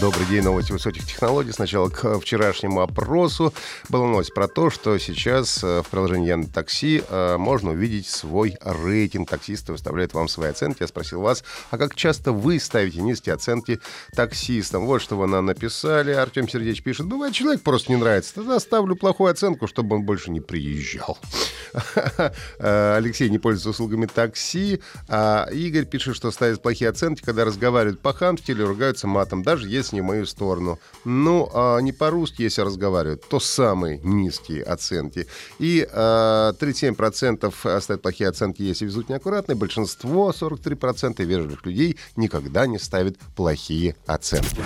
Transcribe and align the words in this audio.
Добрый 0.00 0.24
день, 0.26 0.42
новости 0.42 0.72
высоких 0.72 1.04
технологий. 1.04 1.52
Сначала 1.52 1.90
к 1.90 2.18
вчерашнему 2.18 2.80
опросу 2.80 3.52
была 3.90 4.06
новость 4.06 4.32
про 4.32 4.48
то, 4.48 4.70
что 4.70 4.96
сейчас 4.96 5.62
э, 5.62 5.82
в 5.82 5.90
приложении 5.90 6.30
Яндекс 6.30 6.54
Такси 6.54 7.02
э, 7.06 7.36
можно 7.36 7.72
увидеть 7.72 8.06
свой 8.06 8.56
рейтинг. 8.62 9.28
Таксисты 9.28 9.72
выставляют 9.72 10.14
вам 10.14 10.28
свои 10.28 10.48
оценки. 10.48 10.78
Я 10.80 10.86
спросил 10.86 11.20
вас, 11.20 11.44
а 11.70 11.76
как 11.76 11.94
часто 11.94 12.32
вы 12.32 12.58
ставите 12.60 13.02
низкие 13.02 13.34
оценки 13.34 13.78
таксистам? 14.16 14.86
Вот 14.86 15.02
что 15.02 15.16
вы 15.18 15.26
нам 15.26 15.44
написали. 15.44 16.12
Артем 16.12 16.48
Сердеч 16.48 16.82
пишет, 16.82 17.06
бывает, 17.06 17.34
человек 17.34 17.62
просто 17.62 17.92
не 17.92 17.98
нравится. 17.98 18.34
Тогда 18.34 18.58
ставлю 18.60 18.96
плохую 18.96 19.30
оценку, 19.30 19.66
чтобы 19.66 19.96
он 19.96 20.04
больше 20.04 20.30
не 20.30 20.40
приезжал. 20.40 21.18
Э, 22.58 22.96
Алексей 22.96 23.28
не 23.28 23.38
пользуется 23.38 23.70
услугами 23.70 24.06
такси. 24.06 24.80
А 25.08 25.46
Игорь 25.52 25.84
пишет, 25.84 26.16
что 26.16 26.30
ставит 26.30 26.62
плохие 26.62 26.88
оценки, 26.88 27.22
когда 27.22 27.44
разговаривают 27.44 28.00
по-хамски 28.00 28.52
или 28.52 28.62
ругаются 28.62 29.06
матом, 29.06 29.42
даже 29.42 29.68
если 29.74 29.96
не 29.96 30.02
в 30.02 30.04
мою 30.04 30.26
сторону. 30.26 30.78
Ну, 31.04 31.50
а 31.52 31.78
не 31.78 31.92
по-русски, 31.92 32.42
если 32.42 32.62
разговаривают, 32.62 33.28
то 33.28 33.40
самые 33.40 33.98
низкие 33.98 34.62
оценки. 34.62 35.26
И 35.58 35.86
а, 35.92 36.52
37% 36.52 37.80
ставят 37.80 38.02
плохие 38.02 38.28
оценки, 38.28 38.62
если 38.62 38.86
везут 38.86 39.08
неаккуратно. 39.08 39.56
Большинство, 39.56 40.30
43% 40.30 41.24
вежливых 41.24 41.66
людей, 41.66 41.96
никогда 42.16 42.66
не 42.66 42.78
ставит 42.78 43.18
плохие 43.36 43.96
оценки. 44.06 44.62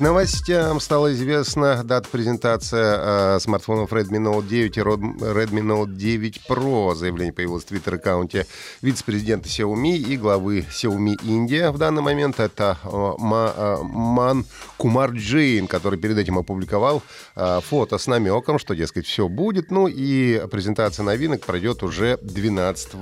К 0.00 0.02
новостям 0.02 0.80
стала 0.80 1.12
известна 1.12 1.84
дата 1.84 2.08
презентации 2.08 3.36
э, 3.36 3.38
смартфонов 3.38 3.92
Redmi 3.92 4.16
Note 4.16 4.48
9 4.48 4.76
и 4.78 4.80
Redmi 4.80 5.60
Note 5.60 5.94
9 5.94 6.40
Pro. 6.48 6.94
Заявление 6.94 7.34
появилось 7.34 7.64
в 7.64 7.66
твиттер-аккаунте 7.66 8.46
вице-президента 8.80 9.50
Xiaomi 9.50 9.98
и 9.98 10.16
главы 10.16 10.60
Xiaomi 10.70 11.22
Индия. 11.22 11.70
В 11.70 11.76
данный 11.76 12.00
момент 12.00 12.40
это 12.40 12.78
э, 12.82 12.88
Ма, 13.18 13.52
э, 13.54 13.76
Ман 13.82 14.46
Кумар 14.78 15.10
Джейн, 15.10 15.66
который 15.66 15.98
перед 15.98 16.16
этим 16.16 16.38
опубликовал 16.38 17.02
э, 17.36 17.60
фото 17.60 17.98
с 17.98 18.06
намеком, 18.06 18.58
что, 18.58 18.72
дескать, 18.72 19.04
все 19.04 19.28
будет. 19.28 19.70
Ну 19.70 19.86
и 19.86 20.46
презентация 20.50 21.04
новинок 21.04 21.44
пройдет 21.44 21.82
уже 21.82 22.18
12 22.22 22.94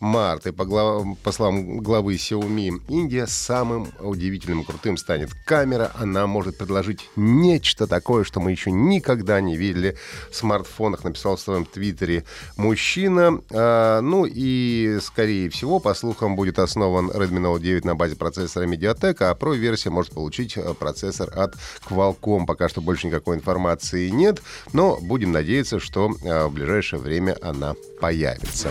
марта. 0.00 0.48
И 0.48 0.52
по, 0.52 0.64
глав, 0.64 1.04
по 1.22 1.30
словам 1.30 1.78
главы 1.78 2.16
Xiaomi 2.16 2.82
Индия, 2.88 3.28
самым 3.28 3.92
удивительным 4.00 4.64
крутым 4.64 4.96
станет 4.96 5.30
камера. 5.46 5.92
Она 5.94 6.26
может 6.32 6.56
предложить 6.56 7.08
нечто 7.14 7.86
такое, 7.86 8.24
что 8.24 8.40
мы 8.40 8.50
еще 8.50 8.72
никогда 8.72 9.40
не 9.40 9.56
видели 9.56 9.96
в 10.30 10.34
смартфонах, 10.34 11.04
написал 11.04 11.36
в 11.36 11.40
своем 11.40 11.64
твиттере 11.64 12.24
мужчина. 12.56 13.40
А, 13.50 14.00
ну 14.00 14.26
и, 14.26 14.98
скорее 15.02 15.50
всего, 15.50 15.78
по 15.78 15.94
слухам, 15.94 16.34
будет 16.34 16.58
основан 16.58 17.10
Redmi 17.10 17.40
Note 17.40 17.60
9 17.60 17.84
на 17.84 17.94
базе 17.94 18.16
процессора 18.16 18.66
MediaTek, 18.66 19.16
а 19.20 19.34
Pro-версия 19.34 19.90
может 19.90 20.12
получить 20.12 20.56
э, 20.56 20.74
процессор 20.74 21.30
от 21.38 21.54
Qualcomm. 21.88 22.46
Пока 22.46 22.68
что 22.68 22.80
больше 22.80 23.06
никакой 23.06 23.36
информации 23.36 24.08
нет, 24.08 24.42
но 24.72 24.98
будем 25.00 25.32
надеяться, 25.32 25.78
что 25.78 26.10
э, 26.24 26.46
в 26.46 26.52
ближайшее 26.52 27.00
время 27.00 27.36
она 27.42 27.74
появится. 28.00 28.70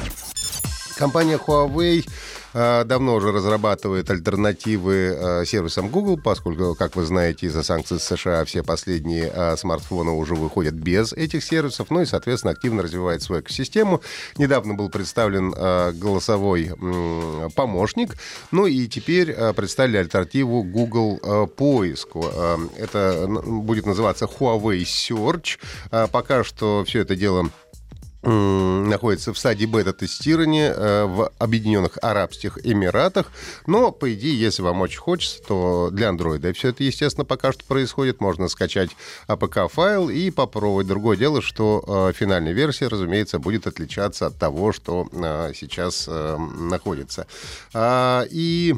Компания 0.98 1.38
Huawei 1.38 2.06
э, 2.06 2.12
давно 2.54 3.16
уже 3.16 3.32
разрабатывает 3.32 4.10
альтернативы 4.10 5.18
э, 5.18 5.46
сервисам 5.46 5.90
Google, 5.90 6.18
поскольку, 6.18 6.76
как 6.76 6.96
вы 6.96 7.06
знаете, 7.06 7.48
из-за 7.48 7.64
санкций 7.64 8.00
США 8.00 8.46
все 8.46 8.64
последние 8.64 9.32
э, 9.34 9.56
смартфоны 9.58 10.12
уже 10.12 10.36
выходят 10.36 10.74
без 10.74 11.14
этих 11.14 11.44
сервисов, 11.44 11.90
ну 11.90 12.02
и, 12.02 12.06
соответственно, 12.06 12.52
активно 12.52 12.84
развивает 12.84 13.22
свою 13.22 13.42
экосистему. 13.42 14.02
Недавно 14.38 14.74
был 14.74 14.90
представлен 14.90 15.52
голосовой 15.52 16.72
помощник, 17.56 18.16
ну 18.52 18.66
и 18.66 18.88
теперь 18.88 19.34
представили 19.54 19.98
альтернативу 19.98 20.64
Google 20.64 21.48
поиску. 21.56 22.26
Это 22.78 23.28
будет 23.28 23.86
называться 23.86 24.26
Huawei 24.26 24.82
Search. 24.84 25.60
Пока 26.12 26.44
что 26.44 26.84
все 26.86 27.00
это 27.02 27.16
дело 27.16 27.50
находится 28.24 29.34
в 29.34 29.38
стадии 29.38 29.66
бета-тестирования 29.66 30.74
э, 30.74 31.06
в 31.06 31.32
Объединенных 31.40 31.98
Арабских 32.02 32.60
Эмиратах. 32.64 33.32
Но, 33.66 33.92
по 33.92 34.14
идее, 34.14 34.40
если 34.40 34.62
вам 34.62 34.82
очень 34.82 35.00
хочется, 35.00 35.42
то 35.42 35.90
для 35.92 36.10
андроида 36.10 36.54
все 36.54 36.70
это, 36.70 36.84
естественно, 36.84 37.26
пока 37.26 37.52
что 37.52 37.66
происходит. 37.66 38.22
Можно 38.22 38.48
скачать 38.48 38.92
APK-файл 39.28 40.10
и 40.10 40.30
попробовать. 40.30 40.88
Другое 40.88 41.18
дело, 41.18 41.42
что 41.42 41.84
э, 42.10 42.14
финальная 42.14 42.54
версия, 42.54 42.88
разумеется, 42.88 43.40
будет 43.40 43.66
отличаться 43.66 44.28
от 44.28 44.38
того, 44.38 44.72
что 44.72 45.08
э, 45.12 45.54
сейчас 45.56 46.08
находится. 46.08 47.26
А, 47.74 48.26
и 48.30 48.76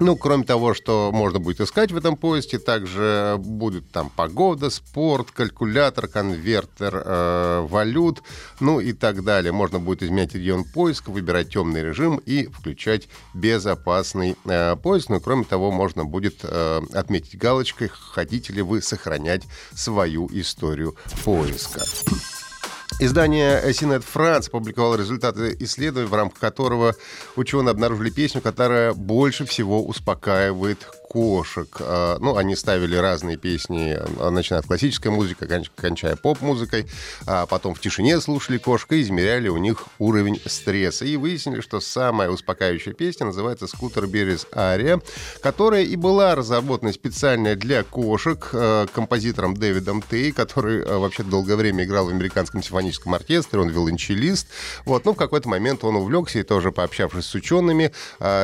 ну, 0.00 0.16
кроме 0.16 0.44
того, 0.44 0.74
что 0.74 1.10
можно 1.12 1.38
будет 1.38 1.60
искать 1.60 1.92
в 1.92 1.96
этом 1.96 2.16
поиске, 2.16 2.58
также 2.58 3.36
будет 3.38 3.90
там 3.92 4.10
погода, 4.10 4.70
спорт, 4.70 5.30
калькулятор, 5.30 6.08
конвертер 6.08 7.02
э, 7.04 7.66
валют, 7.68 8.22
ну 8.60 8.80
и 8.80 8.92
так 8.92 9.22
далее. 9.22 9.52
Можно 9.52 9.78
будет 9.78 10.02
изменять 10.02 10.34
регион 10.34 10.64
поиска, 10.64 11.10
выбирать 11.10 11.50
темный 11.50 11.82
режим 11.82 12.16
и 12.24 12.46
включать 12.46 13.08
безопасный 13.34 14.36
э, 14.46 14.76
поиск. 14.76 15.10
Ну 15.10 15.20
кроме 15.20 15.44
того, 15.44 15.70
можно 15.70 16.04
будет 16.04 16.40
э, 16.42 16.80
отметить 16.94 17.38
галочкой, 17.38 17.88
хотите 17.88 18.54
ли 18.54 18.62
вы 18.62 18.80
сохранять 18.80 19.42
свою 19.74 20.28
историю 20.32 20.96
поиска. 21.24 21.82
Издание 23.02 23.62
CNET 23.70 24.04
France 24.04 24.48
опубликовало 24.48 24.96
результаты 24.96 25.56
исследования, 25.60 26.06
в 26.06 26.14
рамках 26.14 26.38
которого 26.38 26.94
ученые 27.34 27.70
обнаружили 27.70 28.10
песню, 28.10 28.42
которая 28.42 28.92
больше 28.92 29.46
всего 29.46 29.82
успокаивает 29.82 30.86
кошек. 31.08 31.66
А, 31.80 32.18
ну, 32.20 32.36
они 32.36 32.54
ставили 32.54 32.94
разные 32.94 33.38
песни, 33.38 33.96
а, 33.98 34.30
начиная 34.30 34.60
от 34.60 34.66
классической 34.66 35.08
музыки, 35.08 35.48
кончая 35.74 36.14
поп-музыкой. 36.14 36.86
А 37.26 37.46
потом 37.46 37.74
в 37.74 37.80
тишине 37.80 38.20
слушали 38.20 38.58
кошек 38.58 38.92
и 38.92 39.00
измеряли 39.00 39.48
у 39.48 39.56
них 39.56 39.86
уровень 39.98 40.40
стресса. 40.44 41.06
И 41.06 41.16
выяснили, 41.16 41.62
что 41.62 41.80
самая 41.80 42.28
успокаивающая 42.28 42.92
песня 42.92 43.26
называется 43.26 43.66
«Скутер 43.66 44.06
Берез 44.06 44.46
Ария», 44.54 45.00
которая 45.42 45.84
и 45.84 45.96
была 45.96 46.34
разработана 46.34 46.92
специально 46.92 47.56
для 47.56 47.82
кошек 47.82 48.50
а, 48.52 48.86
композитором 48.88 49.56
Дэвидом 49.56 50.02
Тей, 50.02 50.32
который 50.32 50.84
вообще 50.84 51.22
долгое 51.22 51.56
время 51.56 51.84
играл 51.84 52.04
в 52.04 52.10
американском 52.10 52.62
симфоническом 52.62 52.89
оркестре, 53.14 53.60
он 53.60 53.68
виолончелист. 53.68 54.48
Вот, 54.84 55.04
ну, 55.04 55.14
в 55.14 55.16
какой-то 55.16 55.48
момент 55.48 55.84
он 55.84 55.96
увлекся 55.96 56.38
и 56.38 56.42
тоже, 56.42 56.72
пообщавшись 56.72 57.26
с 57.26 57.34
учеными, 57.34 57.92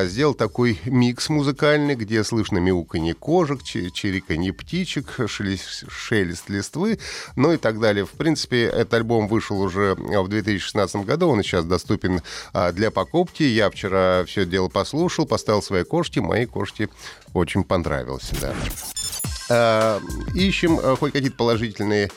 сделал 0.04 0.34
такой 0.34 0.80
микс 0.84 1.28
музыкальный, 1.28 1.94
где 1.94 2.24
слышно 2.24 2.58
мяуканье 2.58 3.14
кожек, 3.14 3.62
чириканье 3.62 4.52
птичек, 4.52 5.18
шелест, 5.26 6.48
листвы, 6.48 6.98
ну 7.36 7.52
и 7.52 7.56
так 7.56 7.80
далее. 7.80 8.04
В 8.04 8.10
принципе, 8.10 8.64
этот 8.64 8.94
альбом 8.94 9.28
вышел 9.28 9.60
уже 9.60 9.94
в 9.94 10.28
2016 10.28 11.04
году, 11.04 11.28
он 11.28 11.42
сейчас 11.42 11.64
доступен 11.64 12.22
а, 12.52 12.72
для 12.72 12.90
покупки. 12.90 13.42
Я 13.42 13.70
вчера 13.70 14.24
все 14.24 14.44
дело 14.44 14.68
послушал, 14.68 15.26
поставил 15.26 15.62
свои 15.62 15.84
кошки, 15.84 16.18
мои 16.18 16.46
кошки 16.46 16.88
очень 17.34 17.64
понравилось, 17.64 18.30
да. 18.40 20.00
Ищем 20.34 20.78
хоть 20.96 21.12
какие-то 21.12 21.36
положительные 21.36 22.10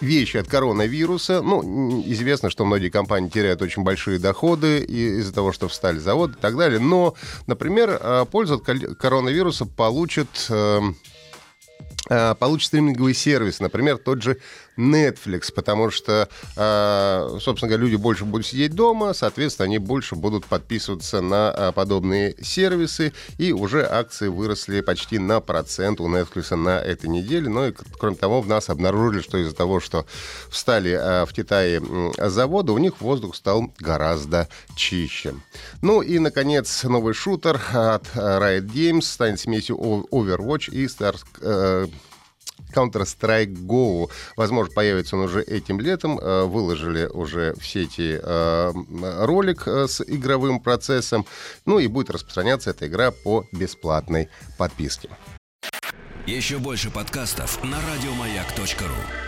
вещи 0.00 0.36
от 0.36 0.48
коронавируса. 0.48 1.42
Ну, 1.42 2.02
известно, 2.06 2.50
что 2.50 2.64
многие 2.64 2.88
компании 2.88 3.28
теряют 3.28 3.62
очень 3.62 3.82
большие 3.82 4.18
доходы 4.18 4.80
из-за 4.80 5.32
того, 5.32 5.52
что 5.52 5.68
встали 5.68 5.98
заводы 5.98 6.34
и 6.38 6.40
так 6.40 6.56
далее. 6.56 6.78
Но, 6.78 7.14
например, 7.46 7.98
э, 8.00 8.26
пользу 8.30 8.54
от 8.54 8.96
коронавируса 8.96 9.66
получат 9.66 10.28
эм, 10.50 10.96
получит 12.06 12.68
стриминговый 12.68 13.14
сервис, 13.14 13.60
например, 13.60 13.98
тот 13.98 14.22
же 14.22 14.38
Netflix, 14.78 15.52
потому 15.52 15.90
что, 15.90 16.28
а, 16.56 17.36
собственно 17.40 17.68
говоря, 17.68 17.84
люди 17.84 17.96
больше 17.96 18.24
будут 18.24 18.46
сидеть 18.46 18.74
дома, 18.74 19.12
соответственно, 19.12 19.66
они 19.66 19.78
больше 19.78 20.14
будут 20.14 20.46
подписываться 20.46 21.20
на 21.20 21.50
а, 21.50 21.72
подобные 21.72 22.36
сервисы, 22.40 23.12
и 23.36 23.52
уже 23.52 23.84
акции 23.84 24.28
выросли 24.28 24.80
почти 24.80 25.18
на 25.18 25.40
процент 25.40 26.00
у 26.00 26.08
Netflix 26.08 26.54
на 26.54 26.78
этой 26.78 27.10
неделе. 27.10 27.48
Ну 27.48 27.68
и, 27.68 27.74
кроме 27.98 28.16
того, 28.16 28.40
в 28.40 28.46
нас 28.46 28.70
обнаружили, 28.70 29.20
что 29.20 29.38
из-за 29.38 29.54
того, 29.54 29.80
что 29.80 30.06
встали 30.48 30.96
а, 30.98 31.26
в 31.26 31.32
Китае 31.32 31.82
заводы, 32.16 32.72
у 32.72 32.78
них 32.78 33.00
воздух 33.00 33.34
стал 33.34 33.72
гораздо 33.80 34.48
чище. 34.76 35.34
Ну 35.82 36.02
и, 36.02 36.18
наконец, 36.20 36.84
новый 36.84 37.14
шутер 37.14 37.60
от 37.72 38.06
Riot 38.14 38.66
Games 38.66 39.02
станет 39.02 39.40
смесью 39.40 39.76
Overwatch 39.76 40.70
и 40.70 40.86
Star, 40.86 41.16
э, 41.40 41.86
Counter-Strike 42.74 43.66
Go. 43.66 44.10
Возможно, 44.36 44.72
появится 44.74 45.16
он 45.16 45.22
уже 45.24 45.42
этим 45.42 45.80
летом. 45.80 46.18
Э, 46.18 46.44
выложили 46.44 47.06
уже 47.06 47.54
в 47.54 47.66
сети 47.66 48.18
э, 48.22 48.72
ролик 49.24 49.66
э, 49.66 49.86
с 49.88 50.02
игровым 50.02 50.60
процессом. 50.60 51.26
Ну 51.66 51.78
и 51.78 51.86
будет 51.86 52.10
распространяться 52.10 52.70
эта 52.70 52.86
игра 52.86 53.10
по 53.10 53.44
бесплатной 53.52 54.28
подписке. 54.56 55.10
Еще 56.26 56.58
больше 56.58 56.90
подкастов 56.90 57.62
на 57.64 57.78
радиомаяк.ру 57.80 59.27